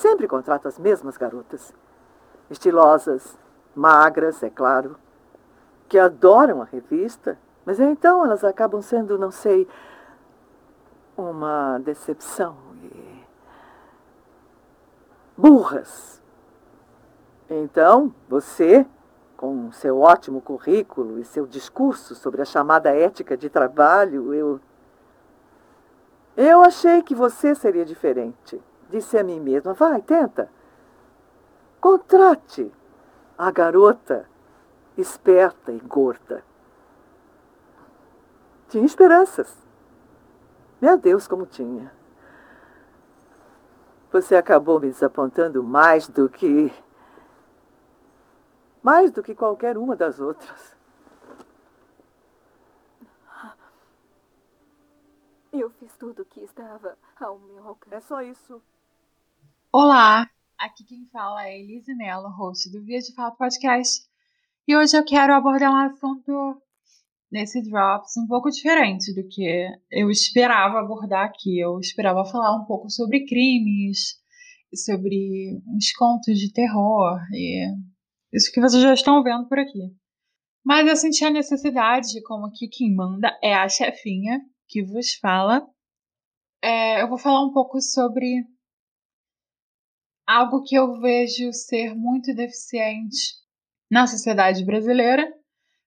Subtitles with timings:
[0.00, 1.74] sempre contrato as mesmas garotas.
[2.48, 3.38] Estilosas,
[3.74, 4.96] magras, é claro,
[5.88, 9.68] que adoram a revista, mas então elas acabam sendo, não sei,
[11.16, 13.24] uma decepção e
[15.36, 16.22] burras.
[17.48, 18.86] Então, você,
[19.36, 24.60] com seu ótimo currículo e seu discurso sobre a chamada ética de trabalho, eu.
[26.36, 28.62] Eu achei que você seria diferente.
[28.90, 30.50] Disse a mim mesma: vai, tenta.
[31.80, 32.70] Contrate
[33.38, 34.28] a garota
[34.96, 36.44] esperta e gorda.
[38.68, 39.56] Tinha esperanças.
[40.80, 41.92] Meu Deus, como tinha.
[44.12, 46.72] Você acabou me desapontando mais do que
[48.82, 50.76] mais do que qualquer uma das outras.
[55.52, 57.94] Eu fiz tudo o que estava ao meu alcance.
[57.94, 58.62] É só isso.
[59.72, 64.02] Olá, aqui quem fala é Elise Mello, host do Via de Fato Podcast.
[64.66, 66.60] E hoje eu quero abordar um assunto
[67.30, 71.56] nesse Drops um pouco diferente do que eu esperava abordar aqui.
[71.56, 74.16] Eu esperava falar um pouco sobre crimes,
[74.74, 77.64] sobre uns contos de terror e
[78.32, 79.94] isso que vocês já estão vendo por aqui.
[80.64, 85.64] Mas eu senti a necessidade, como aqui quem manda é a chefinha que vos fala.
[86.60, 88.44] É, eu vou falar um pouco sobre
[90.30, 93.34] algo que eu vejo ser muito deficiente
[93.90, 95.28] na sociedade brasileira,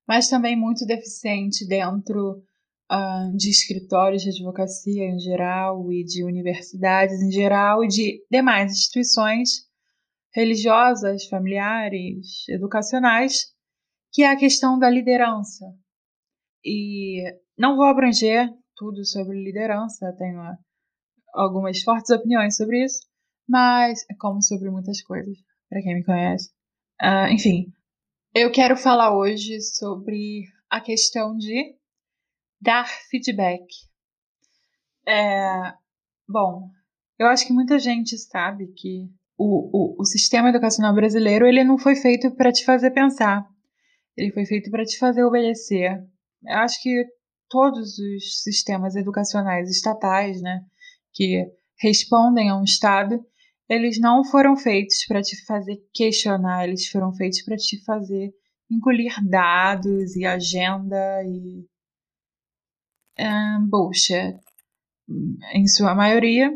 [0.06, 2.44] mas também muito deficiente dentro
[2.92, 8.74] uh, de escritórios de advocacia em geral e de universidades em geral e de demais
[8.74, 9.50] instituições
[10.36, 13.46] religiosas, familiares, educacionais,
[14.12, 15.66] que é a questão da liderança.
[16.66, 17.24] E
[17.58, 20.42] não vou abranger tudo sobre liderança, tenho
[21.34, 23.13] algumas fortes opiniões sobre isso,
[23.48, 25.38] mas como sobre muitas coisas,
[25.70, 26.50] para quem me conhece.
[27.02, 27.74] Uh, enfim,
[28.34, 31.76] eu quero falar hoje sobre a questão de
[32.62, 33.66] dar feedback.
[35.08, 35.74] É,
[36.28, 36.70] bom,
[37.20, 41.78] eu acho que muita gente sabe que o, o, o sistema educacional brasileiro ele não
[41.78, 43.48] foi feito para te fazer pensar,
[44.16, 46.04] ele foi feito para te fazer obedecer.
[46.46, 47.06] Eu acho que
[47.50, 50.66] todos os sistemas educacionais estatais, né,
[51.14, 51.46] que
[51.80, 53.24] respondem a um Estado,
[53.74, 58.34] eles não foram feitos para te fazer questionar, eles foram feitos para te fazer
[58.70, 61.66] engolir dados e agenda e
[63.20, 64.40] um, bullshit,
[65.54, 66.52] em sua maioria,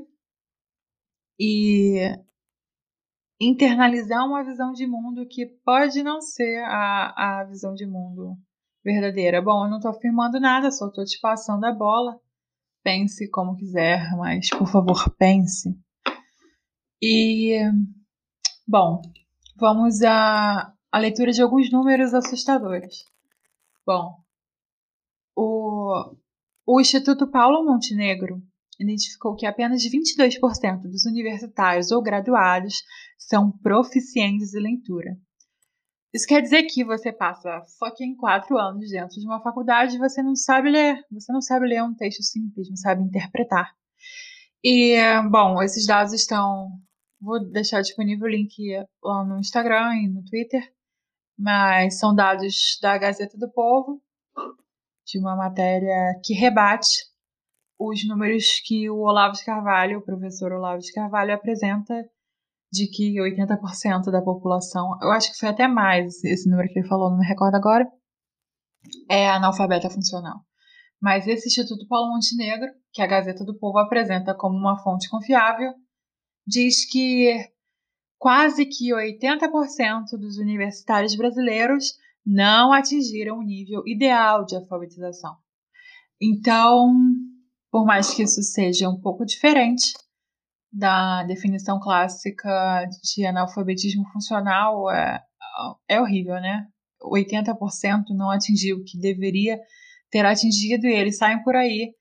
[1.40, 2.18] e
[3.40, 8.36] internalizar uma visão de mundo que pode não ser a, a visão de mundo
[8.84, 9.42] verdadeira.
[9.42, 12.20] Bom, eu não estou afirmando nada, só estou te passando a bola.
[12.84, 15.78] Pense como quiser, mas por favor, pense.
[17.02, 17.60] E,
[18.68, 19.02] bom,
[19.56, 23.04] vamos à, à leitura de alguns números assustadores.
[23.86, 24.16] Bom,
[25.36, 26.16] o,
[26.66, 28.42] o Instituto Paulo Montenegro
[28.80, 32.84] identificou que apenas 22% dos universitários ou graduados
[33.18, 35.18] são proficientes em leitura.
[36.14, 40.24] Isso quer dizer que você passa fucking quatro anos dentro de uma faculdade e você
[40.24, 41.04] não sabe ler.
[41.12, 43.72] Você não sabe ler um texto simples, não sabe interpretar.
[44.64, 44.98] E,
[45.30, 46.70] bom, esses dados estão.
[47.20, 48.56] Vou deixar disponível o link
[49.04, 50.62] lá no Instagram e no Twitter.
[51.38, 54.02] Mas são dados da Gazeta do Povo,
[55.06, 57.06] de uma matéria que rebate
[57.80, 61.94] os números que o Olavo de Carvalho, o professor Olavo de Carvalho, apresenta
[62.72, 66.88] de que 80% da população, eu acho que foi até mais esse número que ele
[66.88, 67.88] falou, não me recordo agora,
[69.10, 70.40] é analfabeta funcional.
[71.02, 75.72] Mas esse Instituto Paulo Montenegro, que a Gazeta do Povo apresenta como uma fonte confiável,
[76.48, 77.52] diz que
[78.18, 85.36] quase que 80% dos universitários brasileiros não atingiram o nível ideal de alfabetização.
[86.22, 86.94] Então,
[87.72, 89.94] por mais que isso seja um pouco diferente
[90.72, 95.22] da definição clássica de analfabetismo funcional, é,
[95.88, 96.68] é horrível, né?
[97.02, 99.60] 80% não atingiu o que deveria
[100.10, 101.94] ter atingido e eles saem por aí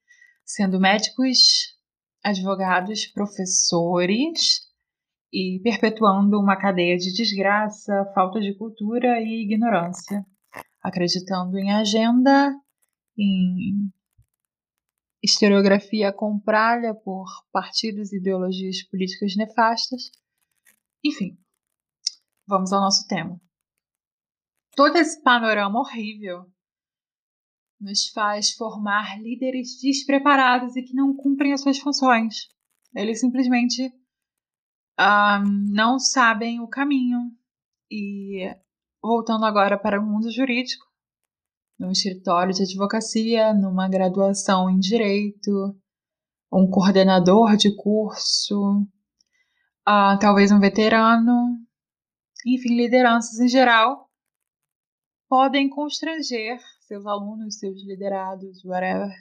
[0.44, 1.75] sendo médicos,
[2.26, 4.66] advogados, professores
[5.32, 10.26] e perpetuando uma cadeia de desgraça, falta de cultura e ignorância,
[10.82, 12.52] acreditando em agenda,
[13.16, 13.92] em
[15.22, 20.10] historiografia comprada por partidos e ideologias políticas nefastas.
[21.04, 21.38] Enfim,
[22.46, 23.40] vamos ao nosso tema.
[24.74, 26.44] Todo esse panorama horrível
[27.80, 32.48] nos faz formar líderes despreparados e que não cumprem as suas funções.
[32.94, 33.92] Eles simplesmente
[35.70, 37.18] não sabem o caminho.
[37.90, 38.50] E
[39.02, 40.84] voltando agora para o mundo jurídico,
[41.78, 45.76] no escritório de advocacia, numa graduação em direito,
[46.52, 48.80] um coordenador de curso,
[49.86, 51.58] uh, talvez um veterano,
[52.46, 54.08] enfim, lideranças em geral,
[55.28, 59.12] podem constranger seus alunos, seus liderados, whatever,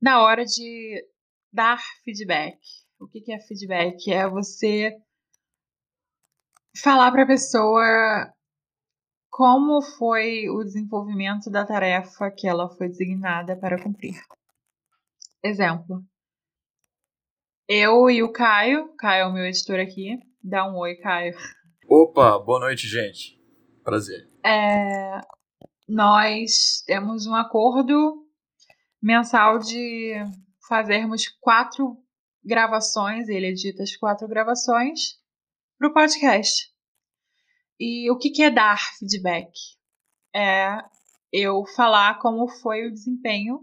[0.00, 1.04] na hora de
[1.52, 2.58] dar feedback.
[2.98, 4.12] O que é feedback?
[4.12, 4.96] É você
[6.82, 8.32] falar para a pessoa
[9.28, 14.20] como foi o desenvolvimento da tarefa que ela foi designada para cumprir.
[15.42, 16.04] Exemplo.
[17.66, 20.18] Eu e o Caio, Caio é o meu editor aqui.
[20.42, 21.34] Dá um oi, Caio.
[21.88, 23.40] Opa, boa noite, gente.
[23.82, 24.28] Prazer.
[24.44, 25.20] É,
[25.90, 28.24] nós temos um acordo
[29.02, 30.14] mensal de
[30.68, 31.96] fazermos quatro
[32.44, 35.18] gravações, ele edita as quatro gravações
[35.76, 36.70] para o podcast.
[37.78, 39.50] E o que, é dar feedback?
[40.34, 40.78] É
[41.32, 43.60] eu falar como foi o desempenho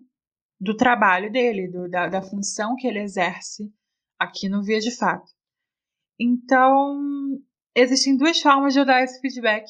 [0.60, 3.72] do trabalho dele, do, da, da função que ele exerce
[4.20, 5.32] aqui no Via de Fato.
[6.20, 7.40] Então,
[7.76, 9.66] existem duas formas de eu dar esse feedback.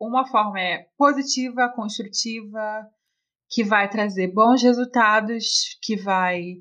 [0.00, 2.88] Uma forma é positiva, construtiva,
[3.50, 6.54] que vai trazer bons resultados, que vai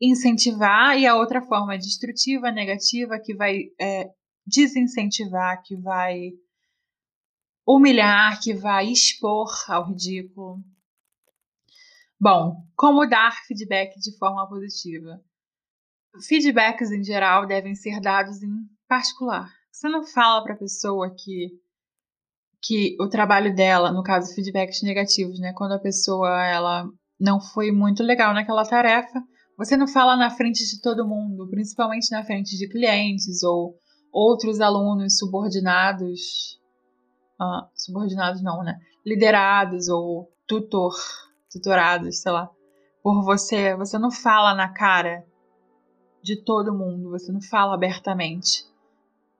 [0.00, 4.08] incentivar, e a outra forma é destrutiva, negativa, que vai é,
[4.46, 6.30] desincentivar, que vai
[7.66, 10.62] humilhar, que vai expor ao ridículo.
[12.20, 15.20] Bom, como dar feedback de forma positiva?
[16.28, 18.52] Feedbacks em geral devem ser dados em
[18.86, 19.50] particular.
[19.72, 21.58] Você não fala para a pessoa que
[22.62, 26.84] que o trabalho dela, no caso feedbacks negativos, né, quando a pessoa ela
[27.18, 29.22] não foi muito legal naquela tarefa,
[29.56, 33.74] você não fala na frente de todo mundo, principalmente na frente de clientes ou
[34.12, 36.58] outros alunos subordinados,
[37.40, 40.94] uh, subordinados não, né, liderados ou tutor,
[41.50, 42.50] tutorados, sei lá,
[43.02, 43.76] por você.
[43.76, 45.24] Você não fala na cara
[46.22, 48.64] de todo mundo, você não fala abertamente.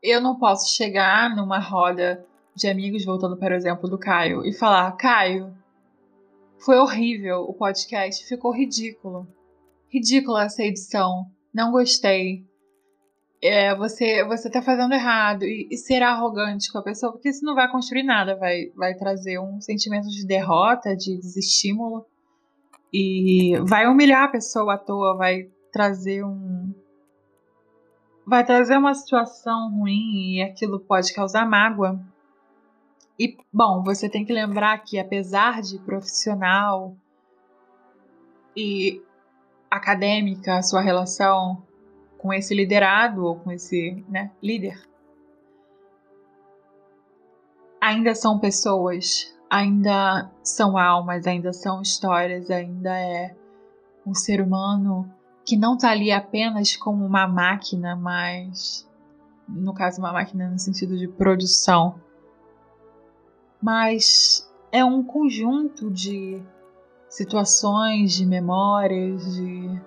[0.03, 2.27] Eu não posso chegar numa roda
[2.61, 5.53] de amigos, voltando para o exemplo do Caio, e falar: Caio,
[6.59, 9.27] foi horrível o podcast, ficou ridículo.
[9.89, 12.45] Ridícula essa edição, não gostei.
[13.43, 17.45] É, você você tá fazendo errado e, e, ser arrogante com a pessoa, porque isso
[17.45, 22.05] não vai construir nada, vai, vai trazer um sentimento de derrota, de desestímulo
[22.93, 26.75] e vai humilhar a pessoa à toa, vai trazer um
[28.27, 31.99] vai trazer uma situação ruim e aquilo pode causar mágoa.
[33.21, 36.97] E, bom, você tem que lembrar que, apesar de profissional
[38.57, 39.03] e
[39.71, 41.63] acadêmica, a sua relação
[42.17, 44.83] com esse liderado ou com esse né, líder,
[47.79, 53.37] ainda são pessoas, ainda são almas, ainda são histórias, ainda é
[54.07, 55.13] um ser humano
[55.45, 58.89] que não está ali apenas como uma máquina, mas
[59.47, 62.01] no caso uma máquina no sentido de produção
[63.63, 66.43] mas é um conjunto de
[67.09, 69.81] situações, de memórias, de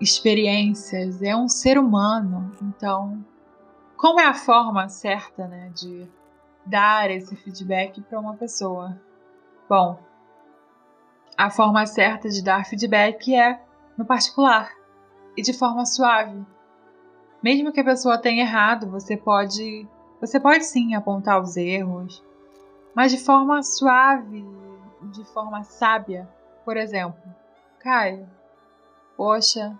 [0.00, 2.52] experiências, é um ser humano.
[2.62, 3.24] Então,
[3.96, 6.08] qual é a forma certa, né, de
[6.64, 8.98] dar esse feedback para uma pessoa?
[9.68, 9.98] Bom,
[11.36, 13.60] a forma certa de dar feedback é
[13.96, 14.70] no particular
[15.36, 16.44] e de forma suave.
[17.42, 19.88] Mesmo que a pessoa tenha errado, você pode,
[20.20, 22.22] você pode sim apontar os erros,
[22.94, 24.44] mas de forma suave,
[25.12, 26.28] de forma sábia.
[26.64, 27.20] Por exemplo,
[27.78, 28.28] Caio,
[29.16, 29.78] poxa,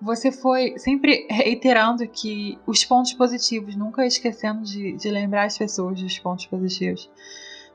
[0.00, 6.00] você foi sempre reiterando que os pontos positivos, nunca esquecendo de, de lembrar as pessoas
[6.00, 7.10] dos pontos positivos.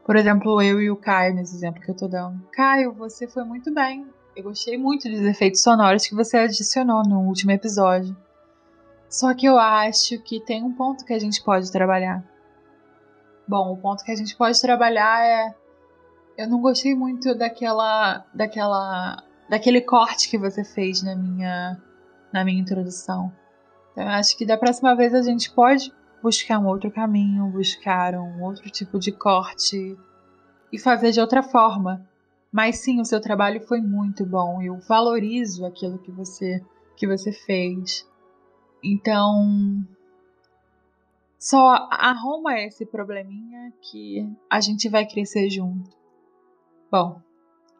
[0.06, 2.42] Por exemplo, eu e o Caio, nesse exemplo que eu tô dando.
[2.52, 4.06] Caio, você foi muito bem.
[4.36, 8.16] Eu gostei muito dos efeitos sonoros que você adicionou no último episódio.
[9.10, 12.24] Só que eu acho que tem um ponto que a gente pode trabalhar.
[13.52, 15.54] Bom, o ponto que a gente pode trabalhar é.
[16.38, 18.26] Eu não gostei muito daquela.
[18.34, 19.22] daquela.
[19.50, 21.78] daquele corte que você fez na minha.
[22.32, 23.30] na minha introdução.
[23.92, 25.94] Então, eu acho que da próxima vez a gente pode
[26.24, 29.98] buscar um outro caminho, buscar um outro tipo de corte
[30.72, 32.08] e fazer de outra forma.
[32.54, 34.62] Mas sim, o seu trabalho foi muito bom.
[34.62, 36.64] Eu valorizo aquilo que você
[36.96, 38.08] que você fez.
[38.82, 39.86] Então,
[41.42, 45.90] só arruma esse probleminha que a gente vai crescer junto.
[46.92, 47.20] Bom,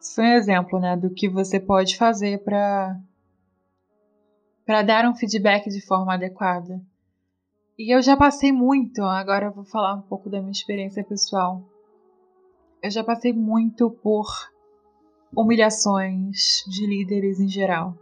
[0.00, 3.00] isso foi um exemplo, né, do que você pode fazer para
[4.66, 6.80] para dar um feedback de forma adequada.
[7.78, 11.62] E eu já passei muito, agora eu vou falar um pouco da minha experiência pessoal.
[12.82, 14.26] Eu já passei muito por
[15.36, 17.96] humilhações de líderes em geral,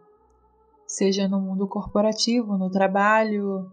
[0.87, 3.71] seja no mundo corporativo, no trabalho,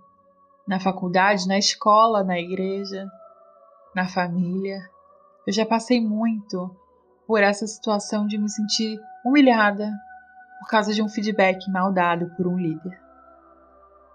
[0.67, 3.07] na faculdade, na escola, na igreja,
[3.95, 4.79] na família.
[5.45, 6.69] Eu já passei muito
[7.25, 9.91] por essa situação de me sentir humilhada
[10.59, 12.99] por causa de um feedback mal dado por um líder.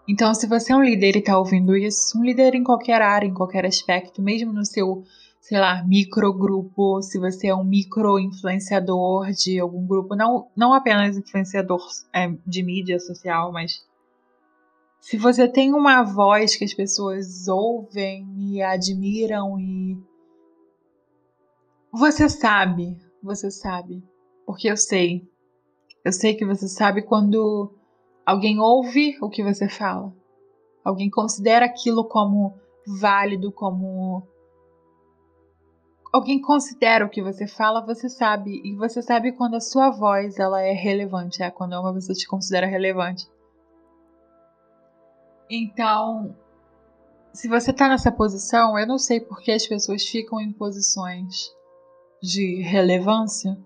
[0.06, 3.26] Então, se você é um líder e está ouvindo isso, um líder em qualquer área,
[3.26, 5.04] em qualquer aspecto, mesmo no seu,
[5.40, 11.80] sei lá, microgrupo, se você é um micro-influenciador de algum grupo, não, não apenas influenciador
[12.12, 13.80] é, de mídia social, mas
[15.02, 20.00] se você tem uma voz que as pessoas ouvem e admiram e
[21.92, 24.00] você sabe, você sabe,
[24.47, 25.28] porque eu sei.
[26.04, 27.75] Eu sei que você sabe quando
[28.25, 30.14] alguém ouve o que você fala.
[30.85, 32.54] Alguém considera aquilo como
[33.00, 34.23] válido, como
[36.12, 40.38] alguém considera o que você fala, você sabe, e você sabe quando a sua voz
[40.38, 43.26] ela é relevante, é quando uma pessoa te considera relevante.
[45.54, 46.35] Então,
[47.35, 51.50] se você tá nessa posição, eu não sei por que as pessoas ficam em posições
[52.23, 53.59] de relevância.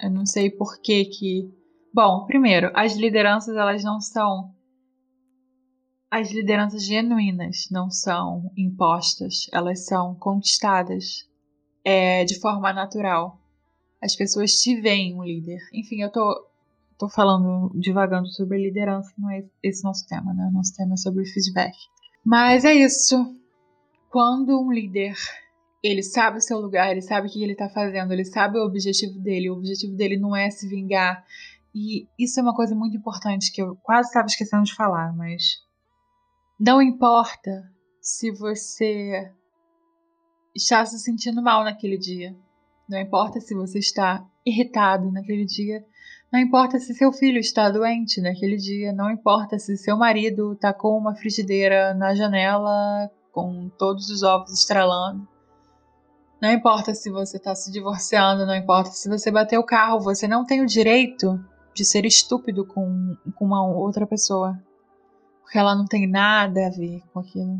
[0.00, 1.48] Eu não sei por que que.
[1.94, 4.52] Bom, primeiro, as lideranças elas não são
[6.10, 11.28] as lideranças genuínas não são impostas, elas são conquistadas
[11.84, 13.40] é, de forma natural.
[14.02, 15.60] As pessoas te veem um líder.
[15.72, 16.46] Enfim, eu tô,
[16.98, 20.50] tô falando, divagando sobre liderança, não é esse nosso tema, né?
[20.52, 21.74] Nosso tema é sobre feedback.
[22.24, 23.16] Mas é isso.
[24.10, 25.14] Quando um líder
[25.82, 28.64] ele sabe o seu lugar, ele sabe o que ele está fazendo, ele sabe o
[28.64, 29.50] objetivo dele.
[29.50, 31.24] O objetivo dele não é se vingar.
[31.74, 35.62] E isso é uma coisa muito importante que eu quase estava esquecendo de falar, mas
[36.58, 39.30] não importa se você
[40.54, 42.34] está se sentindo mal naquele dia.
[42.88, 45.84] Não importa se você está irritado naquele dia.
[46.32, 48.92] Não importa se seu filho está doente naquele dia.
[48.92, 55.26] Não importa se seu marido com uma frigideira na janela com todos os ovos estralando.
[56.40, 60.28] Não importa se você está se divorciando, não importa se você bateu o carro, você
[60.28, 61.42] não tem o direito
[61.74, 64.58] de ser estúpido com, com uma outra pessoa.
[65.42, 67.58] Porque ela não tem nada a ver com aquilo.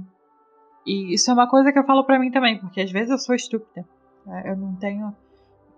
[0.86, 3.18] E isso é uma coisa que eu falo para mim também, porque às vezes eu
[3.18, 3.86] sou estúpida.
[4.28, 5.14] É, eu não tenho.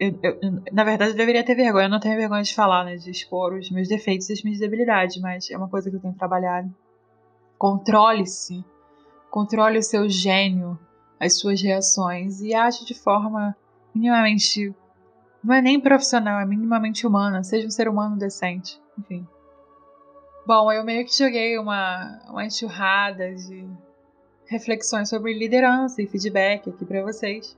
[0.01, 0.39] Eu, eu,
[0.73, 1.87] na verdade, eu deveria ter vergonha.
[1.87, 2.97] Eu não tenho vergonha de falar, né?
[2.97, 6.01] De expor os meus defeitos e as minhas debilidades, mas é uma coisa que eu
[6.01, 6.73] tenho trabalhado.
[7.59, 8.65] Controle-se.
[9.31, 10.79] Controle o seu gênio
[11.19, 13.57] as suas reações e age de forma
[13.95, 14.75] minimamente.
[15.43, 17.43] Não é nem profissional, é minimamente humana.
[17.43, 18.81] Seja um ser humano decente.
[18.99, 19.27] Enfim.
[20.47, 23.69] Bom, eu meio que joguei uma, uma enxurrada de
[24.47, 27.57] reflexões sobre liderança e feedback aqui para vocês.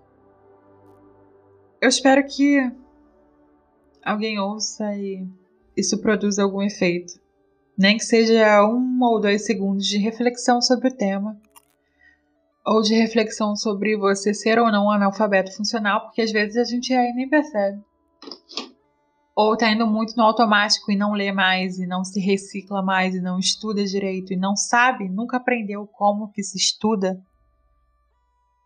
[1.80, 2.58] Eu espero que
[4.04, 5.26] alguém ouça e
[5.76, 7.18] isso produza algum efeito.
[7.76, 11.40] Nem que seja um ou dois segundos de reflexão sobre o tema
[12.64, 16.64] ou de reflexão sobre você ser ou não um analfabeto funcional, porque às vezes a
[16.64, 17.82] gente aí nem percebe.
[19.34, 23.14] Ou tá indo muito no automático e não lê mais, e não se recicla mais,
[23.14, 27.18] e não estuda direito, e não sabe, nunca aprendeu como que se estuda.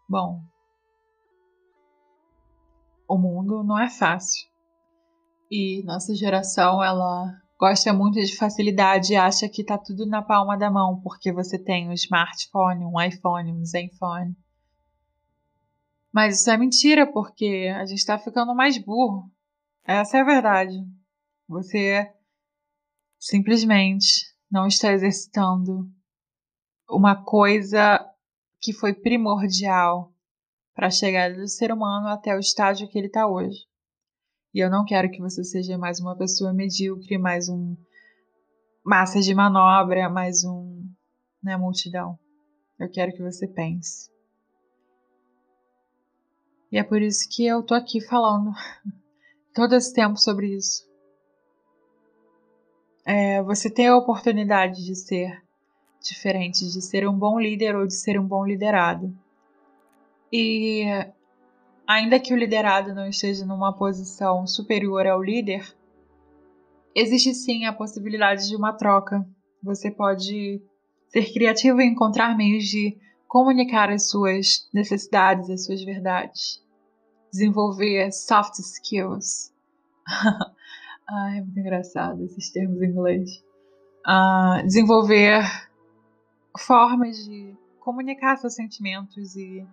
[0.08, 0.42] Bom,
[3.08, 4.48] o mundo não é fácil.
[5.50, 10.56] E nossa geração, ela gosta muito de facilidade e acha que tá tudo na palma
[10.56, 14.36] da mão, porque você tem um smartphone, um iPhone, um Zenfone.
[16.12, 19.30] Mas isso é mentira, porque a gente tá ficando mais burro.
[19.84, 20.74] Essa é a verdade.
[21.48, 22.10] Você
[23.18, 25.90] simplesmente não está exercitando
[26.88, 28.00] uma coisa
[28.60, 30.13] que foi primordial
[30.74, 33.66] para a chegada do ser humano até o estágio que ele está hoje.
[34.52, 37.76] E eu não quero que você seja mais uma pessoa medíocre, mais um
[38.84, 40.84] massa de manobra, mais um
[41.42, 42.18] né, multidão.
[42.78, 44.10] Eu quero que você pense.
[46.70, 48.50] E é por isso que eu tô aqui falando
[49.54, 50.84] todo esse tempo sobre isso.
[53.06, 55.42] É, você tem a oportunidade de ser
[56.02, 59.14] diferente, de ser um bom líder ou de ser um bom liderado.
[60.36, 60.82] E
[61.86, 65.64] ainda que o liderado não esteja numa posição superior ao líder,
[66.92, 69.24] existe sim a possibilidade de uma troca.
[69.62, 70.60] Você pode
[71.06, 72.98] ser criativo e encontrar meios de
[73.28, 76.60] comunicar as suas necessidades, as suas verdades.
[77.30, 79.52] Desenvolver soft skills.
[81.08, 83.40] Ai, é muito engraçado esses termos em inglês.
[84.04, 85.44] uh, desenvolver
[86.58, 89.64] formas de comunicar seus sentimentos e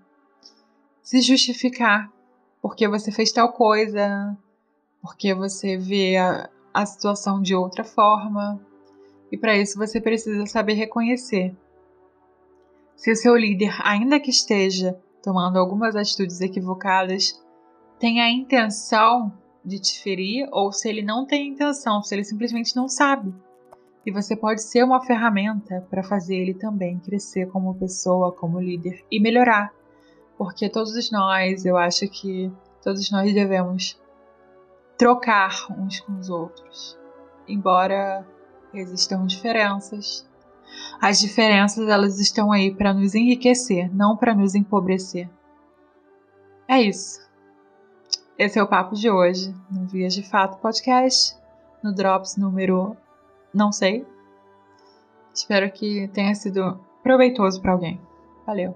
[1.12, 2.10] se justificar
[2.62, 4.38] porque você fez tal coisa,
[5.02, 8.66] porque você vê a, a situação de outra forma.
[9.30, 11.54] E para isso você precisa saber reconhecer.
[12.96, 17.44] Se o seu líder, ainda que esteja tomando algumas atitudes equivocadas,
[18.00, 19.34] tem a intenção
[19.66, 23.36] de te ferir, ou se ele não tem intenção, se ele simplesmente não sabe.
[24.06, 29.04] E você pode ser uma ferramenta para fazer ele também crescer como pessoa, como líder
[29.12, 29.74] e melhorar.
[30.42, 32.52] Porque todos nós, eu acho que
[32.84, 34.02] todos nós devemos
[34.98, 36.98] trocar uns com os outros.
[37.48, 38.28] Embora
[38.74, 40.28] existam diferenças,
[41.00, 45.30] as diferenças elas estão aí para nos enriquecer, não para nos empobrecer.
[46.68, 47.22] É isso.
[48.36, 51.38] Esse é o papo de hoje no Vias de Fato podcast,
[51.84, 52.98] no Drops número
[53.54, 54.08] não sei.
[55.36, 58.02] Espero que tenha sido proveitoso para alguém.
[58.44, 58.76] Valeu.